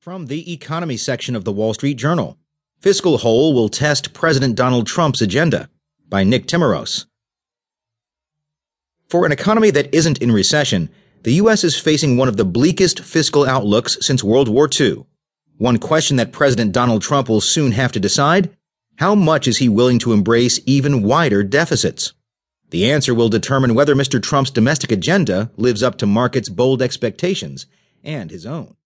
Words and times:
From 0.00 0.28
the 0.28 0.50
economy 0.50 0.96
section 0.96 1.36
of 1.36 1.44
the 1.44 1.52
Wall 1.52 1.74
Street 1.74 1.98
Journal 1.98 2.38
Fiscal 2.80 3.18
Hole 3.18 3.52
Will 3.52 3.68
Test 3.68 4.14
President 4.14 4.56
Donald 4.56 4.86
Trump's 4.86 5.20
Agenda 5.20 5.68
by 6.08 6.24
Nick 6.24 6.46
Timiraos. 6.46 7.04
For 9.10 9.26
an 9.26 9.32
economy 9.32 9.70
that 9.72 9.94
isn't 9.94 10.16
in 10.22 10.32
recession, 10.32 10.88
the 11.24 11.34
U.S. 11.34 11.64
is 11.64 11.78
facing 11.78 12.16
one 12.16 12.28
of 12.28 12.38
the 12.38 12.46
bleakest 12.46 13.00
fiscal 13.00 13.44
outlooks 13.44 13.98
since 14.00 14.24
World 14.24 14.48
War 14.48 14.70
II. 14.80 15.04
One 15.58 15.76
question 15.76 16.16
that 16.16 16.32
President 16.32 16.72
Donald 16.72 17.02
Trump 17.02 17.28
will 17.28 17.42
soon 17.42 17.72
have 17.72 17.92
to 17.92 18.00
decide 18.00 18.56
how 18.96 19.14
much 19.14 19.46
is 19.46 19.58
he 19.58 19.68
willing 19.68 19.98
to 19.98 20.14
embrace 20.14 20.60
even 20.64 21.02
wider 21.02 21.42
deficits? 21.42 22.14
The 22.70 22.90
answer 22.90 23.12
will 23.12 23.28
determine 23.28 23.74
whether 23.74 23.94
Mr. 23.94 24.22
Trump's 24.22 24.50
domestic 24.50 24.92
agenda 24.92 25.50
lives 25.58 25.82
up 25.82 25.98
to 25.98 26.06
markets' 26.06 26.48
bold 26.48 26.80
expectations 26.80 27.66
and 28.02 28.30
his 28.30 28.46
own. 28.46 28.76